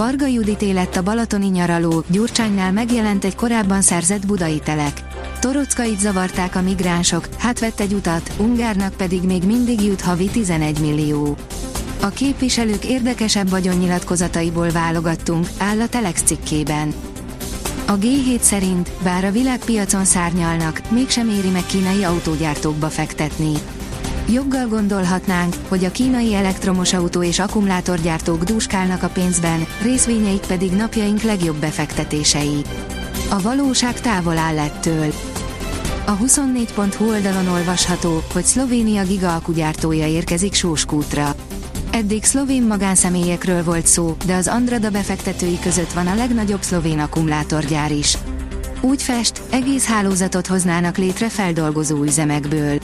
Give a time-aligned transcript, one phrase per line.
[0.00, 5.02] Varga Judit élet a balatoni nyaraló, Gyurcsánynál megjelent egy korábban szerzett budai telek.
[5.40, 10.80] Torockait zavarták a migránsok, hát vett egy utat, Ungárnak pedig még mindig jut havi 11
[10.80, 11.36] millió.
[12.00, 16.94] A képviselők érdekesebb vagyonnyilatkozataiból válogattunk, áll a Telex cikkében.
[17.86, 23.52] A G7 szerint, bár a világpiacon szárnyalnak, mégsem éri meg kínai autógyártókba fektetni.
[24.28, 31.22] Joggal gondolhatnánk, hogy a kínai elektromos autó és akkumulátorgyártók dúskálnak a pénzben, részvényeik pedig napjaink
[31.22, 32.62] legjobb befektetései.
[33.30, 35.12] A valóság távol áll ettől.
[36.06, 41.34] A 24.hu oldalon olvasható, hogy Szlovénia gigaalkugyártója érkezik Sóskútra.
[41.90, 47.92] Eddig szlovén magánszemélyekről volt szó, de az Andrada befektetői között van a legnagyobb szlovén akkumulátorgyár
[47.92, 48.18] is.
[48.80, 52.78] Úgy fest, egész hálózatot hoznának létre feldolgozó üzemekből.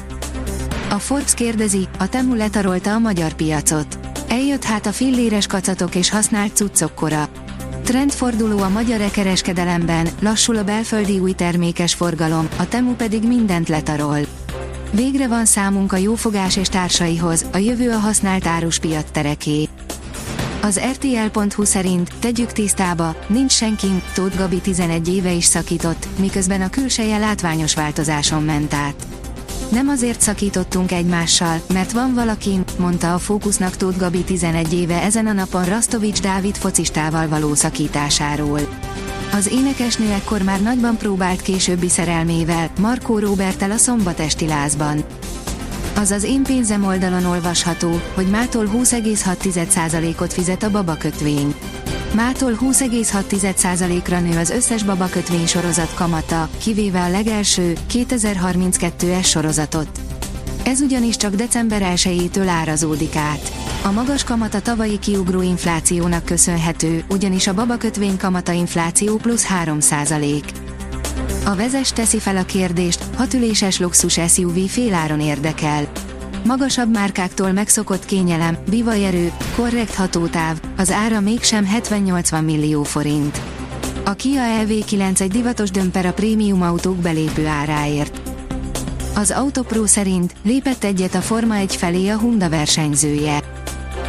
[0.90, 3.98] A Forbes kérdezi, a Temu letarolta a magyar piacot.
[4.28, 7.28] Eljött hát a filléres kacatok és használt cuccokkora.
[7.84, 14.18] Trendforduló a magyar e-kereskedelemben, lassul a belföldi új termékes forgalom, a Temu pedig mindent letarol.
[14.90, 19.68] Végre van számunk a jófogás és társaihoz, a jövő a használt áruspiac tereké.
[20.62, 26.70] Az RTL.hu szerint tegyük tisztába, nincs senki, Tóth Gabi 11 éve is szakított, miközben a
[26.70, 29.06] külseje látványos változáson ment át.
[29.70, 35.26] Nem azért szakítottunk egymással, mert van valaki, mondta a Fókusznak Tóth Gabi 11 éve ezen
[35.26, 38.60] a napon Rastovics Dávid focistával való szakításáról.
[39.32, 45.04] Az énekesnő ekkor már nagyban próbált későbbi szerelmével, Markó Robertel a szombatesti lázban.
[45.96, 51.54] Az az én pénzem oldalon olvasható, hogy mától 20,6%-ot fizet a babakötvény.
[52.16, 59.88] Mától 20,6%-ra nő az összes babakötvény sorozat kamata, kivéve a legelső, 2032-es sorozatot.
[60.64, 63.52] Ez ugyanis csak december 1-től árazódik át.
[63.84, 70.42] A magas kamat a tavalyi kiugró inflációnak köszönhető, ugyanis a babakötvény kamata infláció plusz 3%
[71.44, 75.88] A vezes teszi fel a kérdést, hatüléses luxus SUV féláron érdekel.
[76.46, 83.40] Magasabb márkáktól megszokott kényelem, bivajerő, korrekt hatótáv, az ára mégsem 70-80 millió forint.
[84.04, 88.20] A Kia EV9 egy divatos dömper a prémium autók belépő áráért.
[89.14, 93.42] Az Autopro szerint lépett egyet a Forma 1 felé a Honda versenyzője.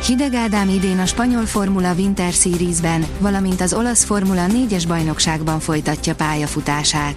[0.05, 6.15] Hideg Ádám idén a spanyol Formula Winter Series-ben, valamint az olasz Formula 4-es bajnokságban folytatja
[6.15, 7.15] pályafutását.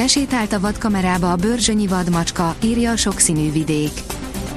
[0.00, 3.90] Besétált a vadkamerába a bőrzsönyi vadmacska, írja a sokszínű vidék.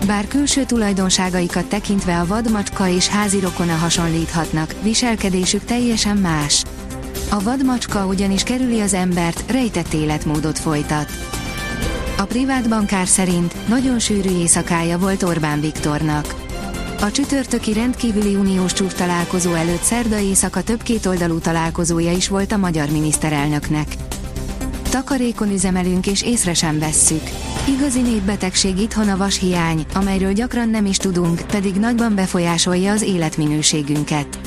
[0.05, 6.63] Bár külső tulajdonságaikat tekintve a vadmacska és házi rokona hasonlíthatnak, viselkedésük teljesen más.
[7.29, 11.11] A vadmacska ugyanis kerüli az embert, rejtett életmódot folytat.
[12.17, 16.35] A privát bankár szerint nagyon sűrű éjszakája volt Orbán Viktornak.
[17.01, 22.57] A csütörtöki rendkívüli uniós csúcs találkozó előtt szerda éjszaka több kétoldalú találkozója is volt a
[22.57, 23.87] magyar miniszterelnöknek.
[24.93, 27.21] Takarékon üzemelünk és észre sem vesszük.
[27.67, 34.39] Igazi népbetegség itthon a vashiány, amelyről gyakran nem is tudunk, pedig nagyban befolyásolja az életminőségünket.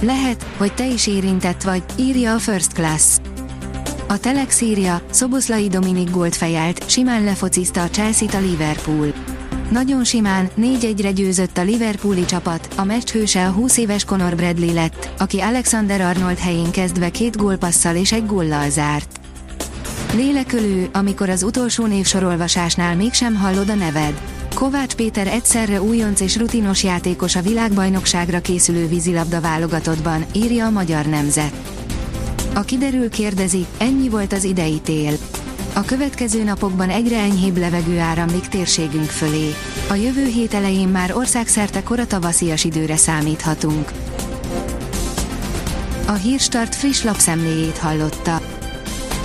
[0.00, 3.16] Lehet, hogy te is érintett vagy, írja a First Class.
[4.08, 9.12] A Telex írja, Szoboszlai Dominik gólt fejelt, simán lefociszta a Chelsea-t a Liverpool.
[9.70, 14.72] Nagyon simán, 4-1-re győzött a Liverpooli csapat, a meccs hőse a 20 éves Conor Bradley
[14.72, 19.21] lett, aki Alexander Arnold helyén kezdve két gólpasszal és egy góllal zárt.
[20.14, 24.20] Lélekölő, amikor az utolsó névsorolvasásnál mégsem hallod a neved.
[24.54, 31.06] Kovács Péter egyszerre újonc és rutinos játékos a világbajnokságra készülő vízilabda válogatottban, írja a Magyar
[31.06, 31.52] Nemzet.
[32.54, 35.12] A kiderül kérdezi, ennyi volt az idei tél.
[35.72, 39.54] A következő napokban egyre enyhébb levegő áramlik térségünk fölé.
[39.88, 43.92] A jövő hét elején már országszerte kora tavaszias időre számíthatunk.
[46.06, 48.61] A Hírstart friss lapszemléjét hallotta.